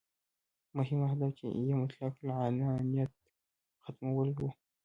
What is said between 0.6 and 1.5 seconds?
مهم اهداف